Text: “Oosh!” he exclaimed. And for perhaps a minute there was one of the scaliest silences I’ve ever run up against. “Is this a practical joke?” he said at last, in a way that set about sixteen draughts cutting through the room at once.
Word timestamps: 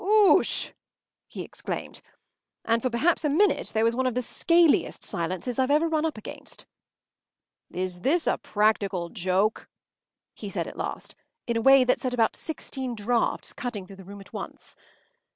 “Oosh!” 0.03 0.71
he 1.27 1.43
exclaimed. 1.43 2.01
And 2.65 2.81
for 2.81 2.89
perhaps 2.89 3.23
a 3.23 3.29
minute 3.29 3.67
there 3.67 3.83
was 3.83 3.95
one 3.95 4.07
of 4.07 4.15
the 4.15 4.23
scaliest 4.23 5.03
silences 5.03 5.59
I’ve 5.59 5.69
ever 5.69 5.87
run 5.87 6.05
up 6.05 6.17
against. 6.17 6.65
“Is 7.69 7.99
this 7.99 8.25
a 8.25 8.39
practical 8.39 9.09
joke?” 9.09 9.69
he 10.33 10.49
said 10.49 10.67
at 10.67 10.75
last, 10.75 11.13
in 11.45 11.55
a 11.55 11.61
way 11.61 11.83
that 11.83 11.99
set 11.99 12.15
about 12.15 12.35
sixteen 12.35 12.95
draughts 12.95 13.53
cutting 13.53 13.85
through 13.85 13.97
the 13.97 14.03
room 14.03 14.21
at 14.21 14.33
once. 14.33 14.75